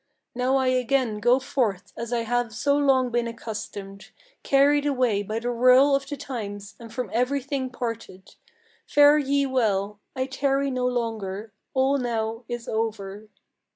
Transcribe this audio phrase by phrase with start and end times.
[0.33, 4.09] Now I again go forth, as I have so long been accustomed,
[4.41, 8.33] Carried away by the whirl of the times, and from every thing parted.
[8.87, 9.99] Fare ye well!
[10.15, 13.29] I tarry no longer; all now is over."